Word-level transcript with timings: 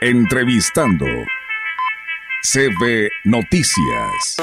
Entrevistando. 0.00 1.06
CB 2.42 3.08
Noticias. 3.24 4.36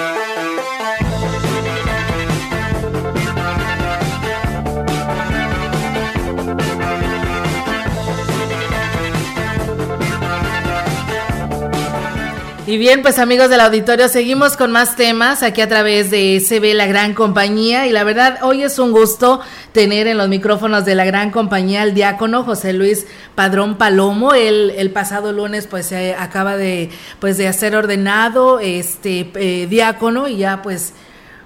Y 12.74 12.80
bien, 12.80 13.04
pues 13.04 13.20
amigos 13.20 13.52
del 13.52 13.60
auditorio, 13.60 14.08
seguimos 14.08 14.58
con 14.58 14.72
más 14.72 14.96
temas 14.96 15.44
aquí 15.44 15.62
a 15.62 15.70
través 15.70 16.10
de 16.10 16.42
CB 16.44 16.74
La 16.74 16.88
Gran 16.88 17.14
Compañía 17.14 17.86
y 17.86 17.92
la 17.92 18.04
verdad 18.04 18.40
hoy 18.42 18.64
es 18.64 18.80
un 18.80 18.92
gusto 18.92 19.42
tener 19.74 20.08
en 20.08 20.18
los 20.18 20.28
micrófonos 20.28 20.84
de 20.84 20.96
la 20.96 21.06
Gran 21.06 21.30
Compañía 21.30 21.84
el 21.84 21.94
diácono 21.94 22.44
José 22.44 22.74
Luis 22.74 23.06
Padrón 23.36 23.78
Palomo. 23.78 24.34
Él 24.34 24.74
el 24.76 24.90
pasado 24.90 25.32
lunes 25.34 25.68
pues 25.68 25.86
se 25.86 26.16
acaba 26.16 26.58
de 26.58 26.90
pues 27.20 27.38
de 27.38 27.48
hacer 27.48 27.76
ordenado 27.76 28.60
este 28.60 29.30
eh, 29.36 29.68
diácono 29.68 30.28
y 30.28 30.38
ya 30.38 30.64
pues 30.64 30.94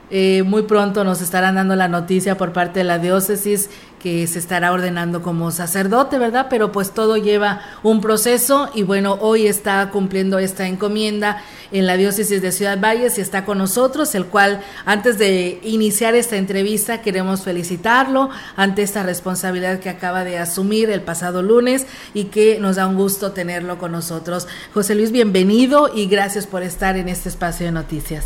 eh, 0.09 0.43
muy 0.43 0.61
pronto 0.61 1.03
nos 1.03 1.21
estarán 1.21 1.55
dando 1.55 1.75
la 1.75 1.89
noticia 1.89 2.37
por 2.37 2.53
parte 2.53 2.79
de 2.79 2.85
la 2.85 2.99
diócesis 2.99 3.69
que 3.99 4.27
se 4.27 4.39
estará 4.39 4.71
ordenando 4.71 5.21
como 5.21 5.51
sacerdote, 5.51 6.17
¿verdad? 6.19 6.47
Pero 6.49 6.71
pues 6.71 6.91
todo 6.91 7.17
lleva 7.17 7.61
un 7.83 8.01
proceso 8.01 8.69
y 8.73 8.83
bueno, 8.83 9.17
hoy 9.21 9.47
está 9.47 9.89
cumpliendo 9.89 10.39
esta 10.39 10.67
encomienda 10.67 11.41
en 11.71 11.85
la 11.85 11.97
diócesis 11.97 12.41
de 12.41 12.51
Ciudad 12.51 12.79
Valles 12.79 13.17
y 13.17 13.21
está 13.21 13.43
con 13.45 13.57
nosotros, 13.57 14.13
el 14.15 14.25
cual 14.25 14.61
antes 14.85 15.17
de 15.17 15.59
iniciar 15.63 16.15
esta 16.15 16.37
entrevista 16.37 17.01
queremos 17.01 17.43
felicitarlo 17.43 18.29
ante 18.55 18.83
esta 18.83 19.03
responsabilidad 19.03 19.79
que 19.79 19.89
acaba 19.89 20.23
de 20.23 20.37
asumir 20.37 20.89
el 20.89 21.01
pasado 21.01 21.41
lunes 21.41 21.87
y 22.13 22.25
que 22.25 22.59
nos 22.59 22.75
da 22.75 22.87
un 22.87 22.95
gusto 22.95 23.31
tenerlo 23.31 23.77
con 23.77 23.91
nosotros. 23.91 24.47
José 24.73 24.95
Luis, 24.95 25.11
bienvenido 25.11 25.89
y 25.93 26.07
gracias 26.07 26.47
por 26.47 26.63
estar 26.63 26.97
en 26.97 27.09
este 27.09 27.29
espacio 27.29 27.65
de 27.65 27.71
noticias. 27.71 28.25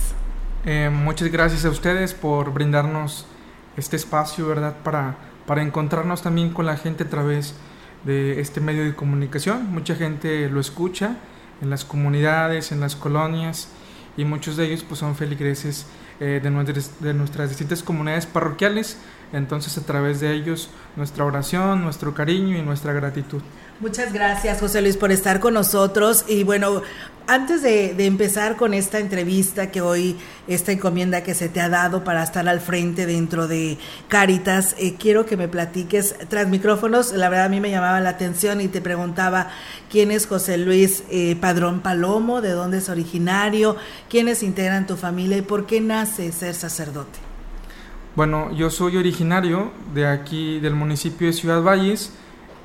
Eh, 0.65 0.89
muchas 0.91 1.31
gracias 1.31 1.65
a 1.65 1.69
ustedes 1.69 2.13
por 2.13 2.53
brindarnos 2.53 3.25
este 3.77 3.95
espacio, 3.95 4.47
¿verdad? 4.47 4.75
Para, 4.83 5.15
para 5.45 5.61
encontrarnos 5.61 6.21
también 6.21 6.51
con 6.51 6.65
la 6.65 6.77
gente 6.77 7.03
a 7.03 7.09
través 7.09 7.55
de 8.03 8.39
este 8.39 8.61
medio 8.61 8.83
de 8.83 8.95
comunicación. 8.95 9.71
Mucha 9.71 9.95
gente 9.95 10.49
lo 10.49 10.59
escucha 10.59 11.17
en 11.61 11.69
las 11.69 11.85
comunidades, 11.85 12.71
en 12.71 12.79
las 12.79 12.95
colonias 12.95 13.69
y 14.17 14.25
muchos 14.25 14.57
de 14.57 14.65
ellos 14.65 14.83
pues 14.87 14.99
son 14.99 15.15
feligreses 15.15 15.85
eh, 16.19 16.39
de, 16.41 16.49
nuestras, 16.51 17.01
de 17.01 17.13
nuestras 17.13 17.49
distintas 17.49 17.83
comunidades 17.83 18.25
parroquiales. 18.25 18.97
Entonces 19.33 19.77
a 19.77 19.85
través 19.85 20.19
de 20.19 20.33
ellos 20.33 20.69
nuestra 20.95 21.23
oración, 21.23 21.83
nuestro 21.83 22.13
cariño 22.13 22.57
y 22.57 22.61
nuestra 22.61 22.91
gratitud. 22.93 23.41
Muchas 23.79 24.13
gracias, 24.13 24.59
José 24.59 24.81
Luis, 24.81 24.97
por 24.97 25.11
estar 25.11 25.39
con 25.39 25.55
nosotros. 25.55 26.25
Y 26.27 26.43
bueno, 26.43 26.83
antes 27.31 27.61
de, 27.61 27.95
empezar 28.05 28.57
con 28.57 28.73
esta 28.73 28.99
entrevista 28.99 29.71
que 29.71 29.79
hoy, 29.79 30.17
esta 30.49 30.73
encomienda 30.73 31.23
que 31.23 31.33
se 31.33 31.47
te 31.47 31.61
ha 31.61 31.69
dado 31.69 32.03
para 32.03 32.23
estar 32.23 32.49
al 32.49 32.59
frente 32.59 33.05
dentro 33.05 33.47
de 33.47 33.77
Caritas, 34.09 34.75
eh, 34.77 34.95
quiero 34.99 35.25
que 35.25 35.37
me 35.37 35.47
platiques 35.47 36.13
tras 36.27 36.49
micrófonos. 36.49 37.13
La 37.13 37.29
verdad 37.29 37.45
a 37.45 37.49
mí 37.49 37.61
me 37.61 37.71
llamaba 37.71 38.01
la 38.01 38.09
atención 38.09 38.59
y 38.59 38.67
te 38.67 38.81
preguntaba 38.81 39.47
quién 39.89 40.11
es 40.11 40.27
José 40.27 40.57
Luis 40.57 41.05
eh, 41.09 41.37
Padrón 41.39 41.79
Palomo, 41.79 42.41
de 42.41 42.49
dónde 42.49 42.79
es 42.79 42.89
originario, 42.89 43.77
quiénes 44.09 44.43
integran 44.43 44.85
tu 44.85 44.97
familia 44.97 45.37
y 45.37 45.41
por 45.41 45.65
qué 45.65 45.79
nace 45.79 46.33
ser 46.33 46.53
sacerdote. 46.53 47.17
Bueno, 48.13 48.51
yo 48.53 48.69
soy 48.69 48.97
originario 48.97 49.71
de 49.93 50.05
aquí, 50.05 50.59
del 50.59 50.75
municipio 50.75 51.27
de 51.27 51.33
Ciudad 51.33 51.63
Valles 51.63 52.11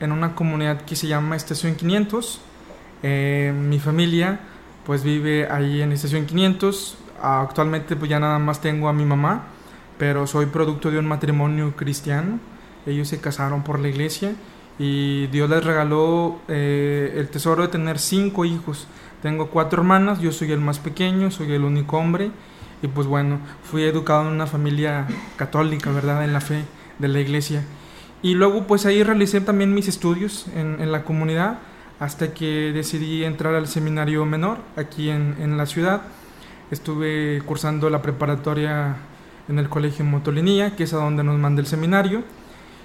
en 0.00 0.10
una 0.10 0.34
comunidad 0.34 0.80
que 0.80 0.96
se 0.96 1.06
llama 1.06 1.36
Estación 1.36 1.76
500. 1.76 2.40
Eh, 3.04 3.54
mi 3.56 3.78
familia 3.78 4.40
pues 4.86 5.02
vive 5.02 5.48
ahí 5.50 5.82
en 5.82 5.92
Estación 5.92 6.26
500. 6.26 6.96
Actualmente 7.20 7.96
pues 7.96 8.08
ya 8.08 8.20
nada 8.20 8.38
más 8.38 8.60
tengo 8.60 8.88
a 8.88 8.92
mi 8.92 9.04
mamá, 9.04 9.46
pero 9.98 10.26
soy 10.26 10.46
producto 10.46 10.90
de 10.90 10.98
un 10.98 11.06
matrimonio 11.06 11.74
cristiano. 11.74 12.38
Ellos 12.86 13.08
se 13.08 13.20
casaron 13.20 13.64
por 13.64 13.80
la 13.80 13.88
iglesia 13.88 14.34
y 14.78 15.26
Dios 15.26 15.50
les 15.50 15.64
regaló 15.64 16.38
eh, 16.46 17.14
el 17.16 17.28
tesoro 17.28 17.62
de 17.62 17.68
tener 17.68 17.98
cinco 17.98 18.44
hijos. 18.44 18.86
Tengo 19.22 19.48
cuatro 19.48 19.82
hermanas, 19.82 20.20
yo 20.20 20.30
soy 20.30 20.52
el 20.52 20.60
más 20.60 20.78
pequeño, 20.78 21.32
soy 21.32 21.52
el 21.52 21.64
único 21.64 21.98
hombre 21.98 22.30
y 22.80 22.86
pues 22.86 23.08
bueno, 23.08 23.40
fui 23.64 23.82
educado 23.82 24.22
en 24.22 24.28
una 24.28 24.46
familia 24.46 25.08
católica, 25.36 25.90
¿verdad? 25.90 26.22
En 26.22 26.32
la 26.32 26.40
fe 26.40 26.62
de 27.00 27.08
la 27.08 27.18
iglesia. 27.18 27.64
Y 28.22 28.34
luego 28.34 28.68
pues 28.68 28.86
ahí 28.86 29.02
realicé 29.02 29.40
también 29.40 29.74
mis 29.74 29.88
estudios 29.88 30.46
en 30.54 30.92
la 30.92 31.02
comunidad 31.02 31.58
hasta 31.98 32.34
que 32.34 32.72
decidí 32.72 33.24
entrar 33.24 33.54
al 33.54 33.68
seminario 33.68 34.24
menor 34.24 34.58
aquí 34.76 35.08
en, 35.08 35.36
en, 35.40 35.56
la 35.56 35.66
ciudad. 35.66 36.02
Estuve 36.70 37.42
cursando 37.46 37.88
la 37.88 38.02
preparatoria 38.02 38.96
en 39.48 39.58
el 39.58 39.68
Colegio 39.68 40.04
Motolinía, 40.04 40.76
que 40.76 40.84
es 40.84 40.92
a 40.92 40.96
donde 40.98 41.24
nos 41.24 41.38
manda 41.38 41.60
el 41.60 41.66
seminario, 41.66 42.22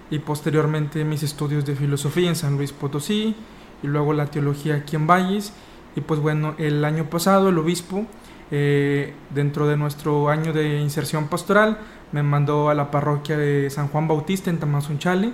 y 0.10 0.20
posteriormente 0.20 1.04
mis 1.04 1.24
estudios 1.24 1.66
de 1.66 1.76
filosofía 1.76 2.30
en 2.30 2.36
San 2.36 2.58
Luis 2.58 2.72
Potosí, 2.72 3.36
y 3.84 3.88
luego 3.88 4.14
la 4.14 4.28
teología 4.28 4.76
aquí 4.76 4.96
en 4.96 5.08
Valles. 5.08 5.54
Y 5.96 6.02
pues 6.02 6.20
bueno, 6.20 6.56
el 6.58 6.86
año 6.86 7.10
pasado 7.10 7.50
el 7.50 7.58
obispo, 7.58 8.06
eh, 8.52 9.14
dentro 9.30 9.68
de 9.68 9.78
nuestro 9.78 10.30
año 10.30 10.54
de 10.54 10.80
inserción 10.80 11.28
pastoral, 11.28 11.80
me 12.12 12.24
mandó 12.24 12.70
a 12.70 12.76
la 12.76 12.92
parroquia 12.92 13.38
de 13.38 13.70
San 13.70 13.88
Juan 13.88 14.08
Bautista 14.08 14.50
en 14.50 14.60
Tamazunchale 14.60 15.34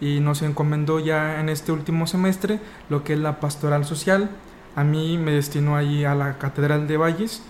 y 0.00 0.20
nos 0.20 0.42
encomendó 0.42 1.00
ya 1.00 1.40
en 1.40 1.48
este 1.48 1.72
último 1.72 2.06
semestre 2.06 2.60
lo 2.88 3.04
que 3.04 3.14
es 3.14 3.18
la 3.18 3.40
pastoral 3.40 3.84
social. 3.84 4.30
A 4.74 4.84
mí 4.84 5.18
me 5.18 5.32
destinó 5.32 5.76
allí 5.76 6.04
a 6.04 6.14
la 6.14 6.38
Catedral 6.38 6.86
de 6.86 6.96
Valles 6.96 7.42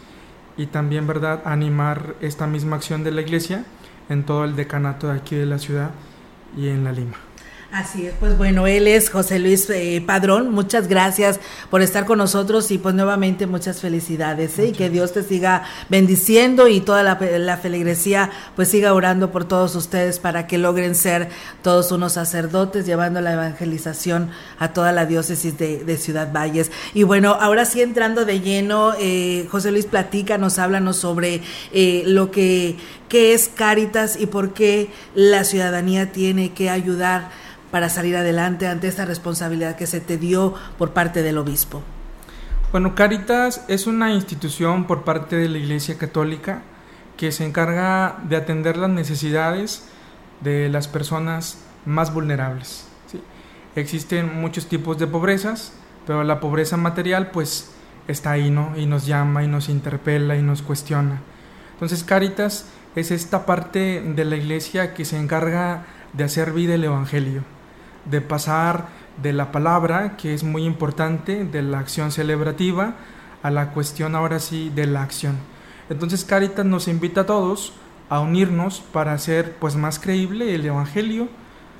y 0.56 0.66
también, 0.66 1.06
¿verdad?, 1.06 1.42
animar 1.44 2.14
esta 2.20 2.46
misma 2.46 2.76
acción 2.76 3.04
de 3.04 3.10
la 3.10 3.22
iglesia 3.22 3.64
en 4.08 4.24
todo 4.24 4.44
el 4.44 4.56
decanato 4.56 5.08
de 5.08 5.18
aquí 5.18 5.34
de 5.34 5.46
la 5.46 5.58
ciudad 5.58 5.90
y 6.56 6.68
en 6.68 6.84
la 6.84 6.92
Lima. 6.92 7.25
Así 7.76 8.06
es, 8.06 8.14
pues 8.18 8.38
bueno, 8.38 8.66
él 8.66 8.88
es 8.88 9.10
José 9.10 9.38
Luis 9.38 9.68
eh, 9.68 10.02
Padrón. 10.06 10.50
Muchas 10.50 10.88
gracias 10.88 11.38
por 11.68 11.82
estar 11.82 12.06
con 12.06 12.16
nosotros 12.16 12.70
y 12.70 12.78
pues 12.78 12.94
nuevamente 12.94 13.46
muchas 13.46 13.82
felicidades 13.82 14.58
¿eh? 14.58 14.68
y 14.68 14.72
que 14.72 14.88
Dios 14.88 15.12
te 15.12 15.22
siga 15.22 15.62
bendiciendo 15.90 16.68
y 16.68 16.80
toda 16.80 17.02
la, 17.02 17.18
la, 17.20 17.58
feligresía 17.58 18.30
pues 18.54 18.68
siga 18.70 18.94
orando 18.94 19.30
por 19.30 19.44
todos 19.44 19.74
ustedes 19.74 20.20
para 20.20 20.46
que 20.46 20.56
logren 20.56 20.94
ser 20.94 21.28
todos 21.60 21.92
unos 21.92 22.14
sacerdotes 22.14 22.86
llevando 22.86 23.20
la 23.20 23.34
evangelización 23.34 24.30
a 24.58 24.72
toda 24.72 24.92
la 24.92 25.04
diócesis 25.04 25.58
de, 25.58 25.84
de 25.84 25.98
Ciudad 25.98 26.32
Valles. 26.32 26.72
Y 26.94 27.02
bueno, 27.02 27.36
ahora 27.38 27.66
sí 27.66 27.82
entrando 27.82 28.24
de 28.24 28.40
lleno, 28.40 28.94
eh, 28.98 29.46
José 29.50 29.70
Luis 29.70 29.84
platica, 29.84 30.38
nos 30.38 30.58
háblanos 30.58 30.96
sobre 30.96 31.42
eh, 31.74 32.04
lo 32.06 32.30
que, 32.30 32.78
que 33.10 33.34
es 33.34 33.50
Cáritas 33.54 34.18
y 34.18 34.24
por 34.24 34.54
qué 34.54 34.88
la 35.14 35.44
ciudadanía 35.44 36.10
tiene 36.10 36.54
que 36.54 36.70
ayudar 36.70 37.44
para 37.70 37.88
salir 37.88 38.16
adelante 38.16 38.66
ante 38.66 38.88
esta 38.88 39.04
responsabilidad 39.04 39.76
que 39.76 39.86
se 39.86 40.00
te 40.00 40.16
dio 40.18 40.54
por 40.78 40.92
parte 40.92 41.22
del 41.22 41.38
obispo? 41.38 41.82
Bueno, 42.72 42.94
Caritas 42.94 43.64
es 43.68 43.86
una 43.86 44.12
institución 44.12 44.86
por 44.86 45.04
parte 45.04 45.36
de 45.36 45.48
la 45.48 45.58
Iglesia 45.58 45.98
Católica 45.98 46.62
que 47.16 47.32
se 47.32 47.44
encarga 47.44 48.18
de 48.28 48.36
atender 48.36 48.76
las 48.76 48.90
necesidades 48.90 49.84
de 50.40 50.68
las 50.68 50.88
personas 50.88 51.58
más 51.84 52.12
vulnerables. 52.12 52.86
Existen 53.76 54.40
muchos 54.40 54.68
tipos 54.68 54.98
de 54.98 55.06
pobrezas, 55.06 55.72
pero 56.06 56.24
la 56.24 56.40
pobreza 56.40 56.76
material 56.76 57.30
pues 57.30 57.70
está 58.08 58.32
ahí, 58.32 58.50
¿no? 58.50 58.76
Y 58.76 58.86
nos 58.86 59.06
llama 59.06 59.44
y 59.44 59.48
nos 59.48 59.68
interpela 59.68 60.36
y 60.36 60.42
nos 60.42 60.62
cuestiona. 60.62 61.20
Entonces 61.74 62.04
Caritas 62.04 62.66
es 62.94 63.10
esta 63.10 63.46
parte 63.46 64.02
de 64.02 64.24
la 64.24 64.36
iglesia 64.36 64.94
que 64.94 65.04
se 65.04 65.18
encarga 65.18 65.86
de 66.14 66.24
hacer 66.24 66.52
vida 66.52 66.74
el 66.74 66.84
Evangelio 66.84 67.55
de 68.10 68.20
pasar 68.20 68.88
de 69.22 69.32
la 69.32 69.52
palabra, 69.52 70.16
que 70.16 70.34
es 70.34 70.44
muy 70.44 70.64
importante, 70.64 71.44
de 71.44 71.62
la 71.62 71.78
acción 71.78 72.12
celebrativa, 72.12 72.94
a 73.42 73.50
la 73.50 73.70
cuestión 73.70 74.14
ahora 74.14 74.38
sí 74.40 74.70
de 74.74 74.86
la 74.86 75.02
acción. 75.02 75.36
Entonces 75.88 76.24
Caritas 76.24 76.66
nos 76.66 76.88
invita 76.88 77.22
a 77.22 77.26
todos 77.26 77.72
a 78.08 78.20
unirnos 78.20 78.80
para 78.80 79.12
hacer 79.12 79.56
pues 79.58 79.76
más 79.76 79.98
creíble 79.98 80.54
el 80.54 80.64
Evangelio, 80.64 81.28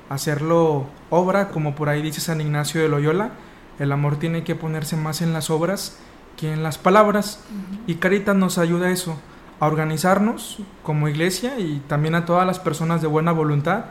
hacerlo 0.09 0.87
obra, 1.09 1.49
como 1.49 1.75
por 1.75 1.89
ahí 1.89 2.01
dice 2.01 2.21
San 2.21 2.41
Ignacio 2.41 2.81
de 2.81 2.89
Loyola, 2.89 3.31
el 3.79 3.91
amor 3.91 4.17
tiene 4.17 4.43
que 4.43 4.55
ponerse 4.55 4.95
más 4.95 5.21
en 5.21 5.33
las 5.33 5.49
obras 5.49 5.99
que 6.37 6.53
en 6.53 6.63
las 6.63 6.77
palabras, 6.77 7.43
y 7.87 7.95
Caritas 7.95 8.35
nos 8.35 8.59
ayuda 8.59 8.87
a 8.87 8.91
eso, 8.91 9.19
a 9.59 9.65
organizarnos 9.65 10.59
como 10.83 11.09
iglesia 11.09 11.59
y 11.59 11.81
también 11.87 12.13
a 12.13 12.25
todas 12.25 12.45
las 12.45 12.59
personas 12.59 13.01
de 13.01 13.07
buena 13.07 13.31
voluntad, 13.31 13.85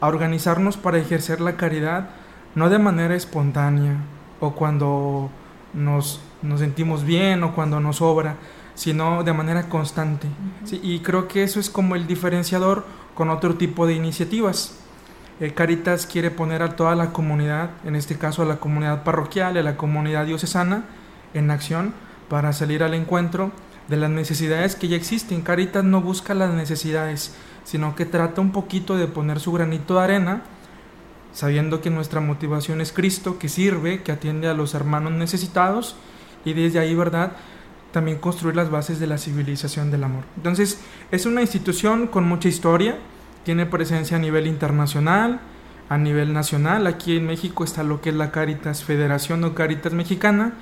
a 0.00 0.08
organizarnos 0.08 0.76
para 0.76 0.98
ejercer 0.98 1.40
la 1.40 1.56
caridad 1.56 2.10
no 2.54 2.70
de 2.70 2.78
manera 2.78 3.14
espontánea 3.14 3.96
o 4.40 4.52
cuando 4.54 5.30
nos, 5.74 6.20
nos 6.42 6.60
sentimos 6.60 7.04
bien 7.04 7.42
o 7.42 7.54
cuando 7.54 7.80
nos 7.80 7.96
sobra, 7.96 8.36
sino 8.74 9.24
de 9.24 9.32
manera 9.32 9.68
constante. 9.68 10.28
y 10.70 11.00
creo 11.00 11.28
que 11.28 11.42
eso 11.42 11.60
es 11.60 11.70
como 11.70 11.94
el 11.96 12.06
diferenciador 12.06 12.84
con 13.14 13.30
otro 13.30 13.56
tipo 13.56 13.86
de 13.86 13.94
iniciativas. 13.94 14.78
eh, 15.40 15.52
Caritas 15.52 16.06
quiere 16.06 16.30
poner 16.30 16.62
a 16.62 16.76
toda 16.76 16.94
la 16.94 17.12
comunidad, 17.12 17.70
en 17.84 17.96
este 17.96 18.16
caso 18.16 18.42
a 18.42 18.46
la 18.46 18.56
comunidad 18.56 19.04
parroquial, 19.04 19.56
a 19.56 19.62
la 19.62 19.76
comunidad 19.76 20.26
diocesana, 20.26 20.84
en 21.34 21.50
acción 21.50 21.94
para 22.28 22.52
salir 22.52 22.82
al 22.82 22.94
encuentro 22.94 23.52
de 23.88 23.96
las 23.96 24.10
necesidades 24.10 24.76
que 24.76 24.88
ya 24.88 24.96
existen. 24.96 25.42
Caritas 25.42 25.84
no 25.84 26.00
busca 26.00 26.34
las 26.34 26.52
necesidades, 26.54 27.34
sino 27.66 27.96
que 27.96 28.06
trata 28.06 28.40
un 28.40 28.52
poquito 28.52 28.96
de 28.96 29.08
poner 29.08 29.40
su 29.40 29.50
granito 29.50 29.96
de 29.96 30.00
arena, 30.00 30.42
sabiendo 31.32 31.80
que 31.80 31.90
nuestra 31.90 32.20
motivación 32.20 32.80
es 32.80 32.92
Cristo, 32.92 33.38
que 33.38 33.48
sirve, 33.48 34.02
que 34.04 34.12
atiende 34.12 34.48
a 34.48 34.54
los 34.54 34.74
hermanos 34.74 35.12
necesitados, 35.12 35.96
y 36.44 36.52
desde 36.52 36.78
ahí, 36.78 36.94
¿verdad? 36.94 37.32
También 37.90 38.18
construir 38.18 38.54
las 38.54 38.70
bases 38.70 39.00
de 39.00 39.08
la 39.08 39.18
civilización 39.18 39.90
del 39.90 40.04
amor. 40.04 40.22
Entonces, 40.36 40.80
es 41.10 41.26
una 41.26 41.40
institución 41.40 42.06
con 42.06 42.24
mucha 42.24 42.48
historia, 42.48 42.98
tiene 43.44 43.66
presencia 43.66 44.16
a 44.16 44.20
nivel 44.20 44.46
internacional, 44.46 45.40
a 45.88 45.98
nivel 45.98 46.32
nacional. 46.32 46.86
Aquí 46.86 47.16
en 47.16 47.26
México 47.26 47.64
está 47.64 47.82
lo 47.82 48.00
que 48.00 48.10
es 48.10 48.16
la 48.16 48.30
Caritas 48.30 48.84
Federación 48.84 49.42
o 49.44 49.54
Caritas 49.54 49.92
Mexicana. 49.92 50.52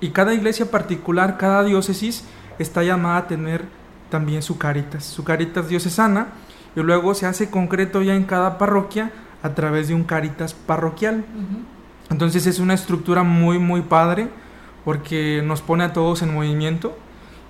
Y 0.00 0.10
cada 0.10 0.32
iglesia 0.34 0.70
particular, 0.70 1.36
cada 1.38 1.64
diócesis 1.64 2.24
está 2.58 2.82
llamada 2.82 3.18
a 3.18 3.26
tener 3.26 3.64
también 4.10 4.42
su 4.42 4.58
Caritas, 4.58 5.04
su 5.04 5.24
Caritas 5.24 5.68
diocesana. 5.68 6.28
Y 6.76 6.82
luego 6.82 7.14
se 7.14 7.26
hace 7.26 7.50
concreto 7.50 8.02
ya 8.02 8.14
en 8.14 8.24
cada 8.24 8.58
parroquia 8.58 9.10
a 9.42 9.54
través 9.54 9.88
de 9.88 9.94
un 9.94 10.04
Caritas 10.04 10.52
parroquial. 10.54 11.24
Entonces 12.10 12.46
es 12.46 12.58
una 12.58 12.74
estructura 12.74 13.22
muy, 13.22 13.58
muy 13.58 13.80
padre 13.80 14.28
porque 14.84 15.42
nos 15.44 15.62
pone 15.62 15.84
a 15.84 15.92
todos 15.92 16.22
en 16.22 16.32
movimiento 16.32 16.96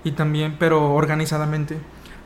y 0.04 0.12
también, 0.12 0.56
pero 0.58 0.94
organizadamente. 0.94 1.76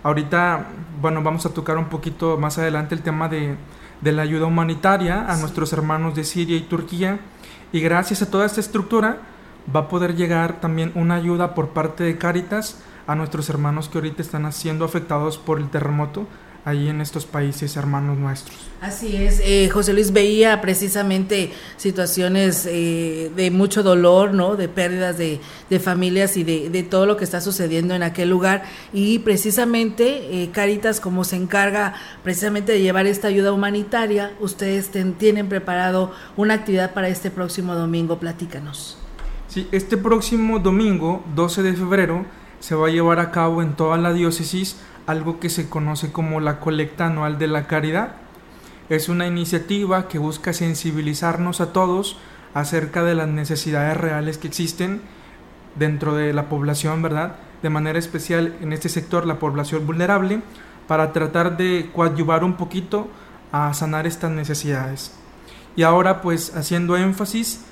Ahorita, 0.02 0.66
bueno, 1.00 1.22
vamos 1.22 1.46
a 1.46 1.54
tocar 1.54 1.78
un 1.78 1.86
poquito 1.86 2.36
más 2.36 2.58
adelante 2.58 2.94
el 2.94 3.02
tema 3.02 3.28
de, 3.28 3.56
la 4.02 4.22
ayuda 4.22 4.46
humanitaria 4.46 5.30
a 5.30 5.36
nuestros 5.36 5.72
hermanos 5.72 6.14
de 6.14 6.24
Siria 6.24 6.56
y 6.56 6.62
Turquía. 6.62 7.18
Y 7.72 7.80
gracias 7.80 8.22
a 8.22 8.30
toda 8.30 8.46
esta 8.46 8.60
estructura 8.60 9.18
va 9.74 9.80
a 9.80 9.88
poder 9.88 10.16
llegar 10.16 10.60
también 10.60 10.92
una 10.94 11.16
ayuda 11.16 11.54
por 11.54 11.70
parte 11.70 12.04
de 12.04 12.18
Cáritas 12.18 12.78
a 13.06 13.14
nuestros 13.14 13.48
hermanos 13.50 13.88
que 13.88 13.98
ahorita 13.98 14.22
están 14.22 14.50
siendo 14.52 14.84
afectados 14.84 15.38
por 15.38 15.58
el 15.58 15.68
terremoto 15.70 16.26
ahí 16.64 16.88
en 16.88 17.00
estos 17.00 17.26
países 17.26 17.76
hermanos 17.76 18.18
nuestros. 18.18 18.56
Así 18.80 19.16
es, 19.16 19.40
eh, 19.44 19.68
José 19.70 19.92
Luis 19.92 20.12
veía 20.12 20.60
precisamente 20.60 21.52
situaciones 21.76 22.66
eh, 22.66 23.30
de 23.34 23.50
mucho 23.50 23.82
dolor, 23.82 24.32
¿no? 24.32 24.56
De 24.56 24.68
pérdidas 24.68 25.18
de, 25.18 25.40
familias 25.78 26.36
y 26.36 26.44
de, 26.44 26.82
todo 26.82 27.06
lo 27.06 27.16
que 27.16 27.24
está 27.24 27.40
sucediendo 27.40 27.94
en 27.94 28.02
aquel 28.02 28.30
lugar 28.30 28.64
y 28.92 29.20
precisamente 29.20 30.42
eh, 30.42 30.50
Caritas 30.50 31.00
como 31.00 31.24
se 31.24 31.36
encarga 31.36 31.94
precisamente 32.22 32.72
de 32.72 32.80
llevar 32.80 33.06
esta 33.06 33.28
ayuda 33.28 33.52
humanitaria, 33.52 34.32
ustedes 34.40 34.90
tienen 35.18 35.48
preparado 35.48 36.12
una 36.36 36.54
actividad 36.54 36.92
para 36.92 37.08
este 37.08 37.30
próximo 37.30 37.74
domingo, 37.74 38.18
platícanos. 38.18 38.96
Sí, 39.48 39.68
este 39.72 39.96
próximo 39.96 40.58
domingo, 40.58 41.24
12 41.34 41.62
de 41.62 41.72
febrero, 41.74 42.24
se 42.60 42.74
va 42.74 42.88
a 42.88 42.90
llevar 42.90 43.18
a 43.18 43.30
cabo 43.30 43.62
en 43.62 43.74
toda 43.74 43.98
la 43.98 44.12
diócesis 44.12 44.76
algo 45.10 45.40
que 45.40 45.50
se 45.50 45.68
conoce 45.68 46.12
como 46.12 46.40
la 46.40 46.60
colecta 46.60 47.06
anual 47.06 47.38
de 47.38 47.46
la 47.46 47.66
caridad. 47.66 48.12
Es 48.88 49.08
una 49.08 49.26
iniciativa 49.26 50.08
que 50.08 50.18
busca 50.18 50.52
sensibilizarnos 50.52 51.60
a 51.60 51.72
todos 51.72 52.18
acerca 52.54 53.02
de 53.04 53.14
las 53.14 53.28
necesidades 53.28 53.96
reales 53.96 54.38
que 54.38 54.48
existen 54.48 55.00
dentro 55.76 56.14
de 56.14 56.32
la 56.32 56.48
población, 56.48 57.02
¿verdad? 57.02 57.36
De 57.62 57.70
manera 57.70 57.98
especial 57.98 58.56
en 58.60 58.72
este 58.72 58.88
sector, 58.88 59.26
la 59.26 59.38
población 59.38 59.86
vulnerable, 59.86 60.42
para 60.88 61.12
tratar 61.12 61.56
de 61.56 61.90
coadyuvar 61.94 62.42
un 62.42 62.54
poquito 62.54 63.08
a 63.52 63.72
sanar 63.74 64.06
estas 64.06 64.30
necesidades. 64.30 65.12
Y 65.76 65.82
ahora 65.82 66.20
pues 66.20 66.56
haciendo 66.56 66.96
énfasis 66.96 67.64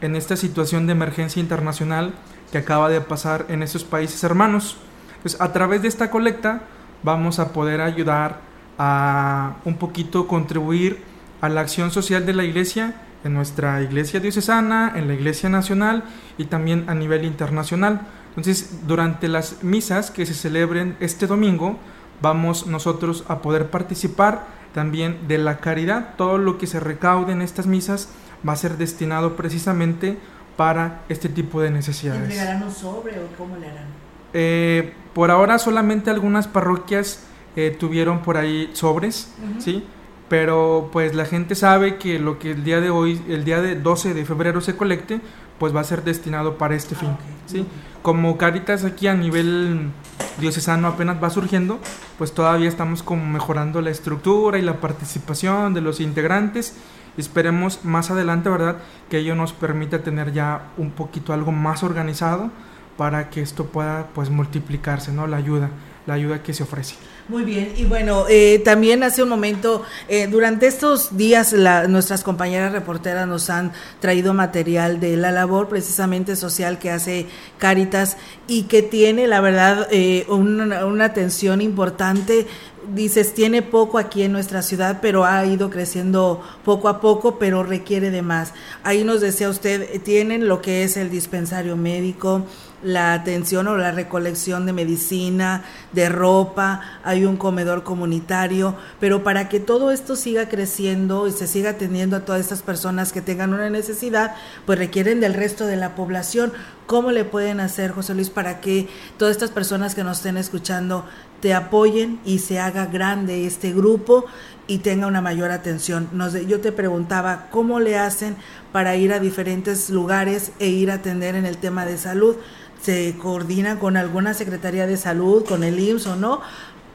en 0.00 0.14
esta 0.16 0.36
situación 0.36 0.86
de 0.86 0.92
emergencia 0.92 1.40
internacional 1.40 2.14
que 2.52 2.58
acaba 2.58 2.88
de 2.88 3.00
pasar 3.00 3.46
en 3.48 3.62
estos 3.62 3.84
países 3.84 4.22
hermanos. 4.24 4.76
Pues 5.22 5.40
a 5.40 5.52
través 5.52 5.82
de 5.82 5.88
esta 5.88 6.10
colecta 6.10 6.62
vamos 7.02 7.38
a 7.38 7.52
poder 7.52 7.80
ayudar 7.80 8.40
a 8.78 9.56
un 9.64 9.76
poquito 9.76 10.26
contribuir 10.26 11.02
a 11.40 11.48
la 11.48 11.60
acción 11.60 11.90
social 11.90 12.26
de 12.26 12.32
la 12.32 12.44
iglesia 12.44 12.94
en 13.24 13.34
nuestra 13.34 13.82
iglesia 13.82 14.20
diocesana, 14.20 14.92
en 14.96 15.08
la 15.08 15.14
iglesia 15.14 15.48
nacional 15.48 16.04
y 16.38 16.46
también 16.46 16.84
a 16.88 16.94
nivel 16.94 17.24
internacional. 17.24 18.02
Entonces, 18.30 18.86
durante 18.86 19.28
las 19.28 19.62
misas 19.62 20.10
que 20.10 20.24
se 20.24 20.34
celebren 20.34 20.96
este 21.00 21.26
domingo, 21.26 21.78
vamos 22.22 22.66
nosotros 22.66 23.24
a 23.28 23.40
poder 23.40 23.70
participar 23.70 24.46
también 24.72 25.28
de 25.28 25.38
la 25.38 25.58
caridad. 25.58 26.14
Todo 26.16 26.38
lo 26.38 26.56
que 26.56 26.66
se 26.66 26.80
recaude 26.80 27.32
en 27.32 27.42
estas 27.42 27.66
misas 27.66 28.08
va 28.46 28.52
a 28.52 28.56
ser 28.56 28.78
destinado 28.78 29.36
precisamente 29.36 30.16
para 30.56 31.02
este 31.08 31.28
tipo 31.28 31.60
de 31.60 31.70
necesidades. 31.70 32.22
¿Entregarán 32.22 32.62
un 32.62 32.70
sobre 32.70 33.18
o 33.18 33.26
cómo 33.36 33.56
le 33.56 33.66
harán? 33.68 33.86
Eh, 34.32 34.94
por 35.14 35.30
ahora 35.30 35.58
solamente 35.58 36.10
algunas 36.10 36.48
parroquias 36.48 37.24
eh, 37.56 37.76
tuvieron 37.78 38.20
por 38.20 38.36
ahí 38.36 38.70
sobres, 38.74 39.32
¿sí? 39.58 39.84
Pero 40.28 40.88
pues 40.92 41.14
la 41.14 41.24
gente 41.24 41.56
sabe 41.56 41.96
que 41.96 42.20
lo 42.20 42.38
que 42.38 42.52
el 42.52 42.62
día 42.62 42.80
de 42.80 42.90
hoy, 42.90 43.20
el 43.28 43.44
día 43.44 43.60
de 43.60 43.74
12 43.74 44.14
de 44.14 44.24
febrero 44.24 44.60
se 44.60 44.76
colecte, 44.76 45.20
pues 45.58 45.74
va 45.74 45.80
a 45.80 45.84
ser 45.84 46.04
destinado 46.04 46.56
para 46.56 46.76
este 46.76 46.94
fin, 46.94 47.10
ah, 47.10 47.18
¿sí? 47.46 47.66
Como 48.02 48.38
Caritas 48.38 48.84
aquí 48.84 49.08
a 49.08 49.14
nivel 49.14 49.90
diocesano 50.38 50.88
apenas 50.88 51.22
va 51.22 51.28
surgiendo, 51.28 51.80
pues 52.16 52.32
todavía 52.32 52.68
estamos 52.68 53.02
como 53.02 53.26
mejorando 53.26 53.82
la 53.82 53.90
estructura 53.90 54.58
y 54.58 54.62
la 54.62 54.80
participación 54.80 55.74
de 55.74 55.80
los 55.80 56.00
integrantes. 56.00 56.76
Esperemos 57.16 57.84
más 57.84 58.10
adelante, 58.10 58.48
¿verdad? 58.48 58.76
Que 59.10 59.18
ello 59.18 59.34
nos 59.34 59.52
permita 59.52 59.98
tener 59.98 60.32
ya 60.32 60.68
un 60.78 60.92
poquito 60.92 61.32
algo 61.32 61.50
más 61.50 61.82
organizado 61.82 62.50
para 62.96 63.30
que 63.30 63.42
esto 63.42 63.66
pueda 63.66 64.08
pues 64.14 64.30
multiplicarse, 64.30 65.12
¿no? 65.12 65.26
La 65.26 65.36
ayuda, 65.38 65.70
la 66.06 66.14
ayuda 66.14 66.42
que 66.42 66.52
se 66.52 66.62
ofrece. 66.62 66.96
Muy 67.28 67.44
bien, 67.44 67.72
y 67.76 67.84
bueno, 67.84 68.24
eh, 68.28 68.60
también 68.64 69.04
hace 69.04 69.22
un 69.22 69.28
momento, 69.28 69.84
eh, 70.08 70.26
durante 70.26 70.66
estos 70.66 71.16
días 71.16 71.54
nuestras 71.88 72.24
compañeras 72.24 72.72
reporteras 72.72 73.28
nos 73.28 73.50
han 73.50 73.70
traído 74.00 74.34
material 74.34 74.98
de 74.98 75.16
la 75.16 75.30
labor 75.30 75.68
precisamente 75.68 76.34
social 76.34 76.80
que 76.80 76.90
hace 76.90 77.26
Caritas 77.58 78.16
y 78.48 78.64
que 78.64 78.82
tiene, 78.82 79.28
la 79.28 79.40
verdad, 79.40 79.86
eh, 79.92 80.26
una, 80.28 80.84
una 80.86 81.04
atención 81.04 81.60
importante 81.60 82.48
dices, 82.94 83.34
tiene 83.34 83.62
poco 83.62 83.98
aquí 83.98 84.22
en 84.22 84.32
nuestra 84.32 84.62
ciudad, 84.62 84.98
pero 85.00 85.24
ha 85.24 85.44
ido 85.44 85.70
creciendo 85.70 86.42
poco 86.64 86.88
a 86.88 87.00
poco, 87.00 87.38
pero 87.38 87.62
requiere 87.62 88.10
de 88.10 88.22
más. 88.22 88.52
Ahí 88.82 89.04
nos 89.04 89.20
decía 89.20 89.48
usted, 89.48 90.02
tienen 90.02 90.48
lo 90.48 90.60
que 90.60 90.82
es 90.82 90.96
el 90.96 91.10
dispensario 91.10 91.76
médico, 91.76 92.44
la 92.82 93.12
atención 93.12 93.68
o 93.68 93.76
la 93.76 93.92
recolección 93.92 94.66
de 94.66 94.72
medicina, 94.72 95.64
de 95.92 96.08
ropa, 96.08 96.80
hay 97.04 97.24
un 97.24 97.36
comedor 97.36 97.82
comunitario, 97.82 98.76
pero 98.98 99.22
para 99.22 99.48
que 99.48 99.60
todo 99.60 99.90
esto 99.90 100.16
siga 100.16 100.48
creciendo 100.48 101.26
y 101.26 101.32
se 101.32 101.46
siga 101.46 101.70
atendiendo 101.70 102.16
a 102.16 102.24
todas 102.24 102.40
estas 102.40 102.62
personas 102.62 103.12
que 103.12 103.22
tengan 103.22 103.52
una 103.52 103.70
necesidad, 103.70 104.34
pues 104.66 104.78
requieren 104.78 105.20
del 105.20 105.34
resto 105.34 105.66
de 105.66 105.76
la 105.76 105.94
población. 105.94 106.52
¿Cómo 106.86 107.12
le 107.12 107.24
pueden 107.24 107.60
hacer, 107.60 107.92
José 107.92 108.14
Luis, 108.14 108.30
para 108.30 108.60
que 108.60 108.88
todas 109.16 109.32
estas 109.32 109.50
personas 109.50 109.94
que 109.94 110.02
nos 110.02 110.18
estén 110.18 110.36
escuchando 110.36 111.04
te 111.40 111.54
apoyen 111.54 112.20
y 112.24 112.40
se 112.40 112.58
haga 112.58 112.86
grande 112.86 113.46
este 113.46 113.72
grupo 113.72 114.26
y 114.70 114.78
tenga 114.78 115.06
una 115.06 115.20
mayor 115.20 115.50
atención? 115.50 116.08
yo 116.46 116.60
te 116.60 116.70
preguntaba, 116.70 117.48
¿cómo 117.50 117.80
le 117.80 117.98
hacen 117.98 118.36
para 118.72 118.94
ir 118.96 119.12
a 119.12 119.18
diferentes 119.18 119.90
lugares 119.90 120.52
e 120.60 120.68
ir 120.68 120.90
a 120.90 120.94
atender 120.94 121.34
en 121.34 121.44
el 121.44 121.56
tema 121.56 121.84
de 121.84 121.98
salud? 121.98 122.36
se 122.82 123.14
coordina 123.18 123.78
con 123.78 123.96
alguna 123.96 124.34
Secretaría 124.34 124.86
de 124.86 124.96
Salud, 124.96 125.44
con 125.44 125.64
el 125.64 125.78
IMSS 125.78 126.06
o 126.06 126.16
no. 126.16 126.40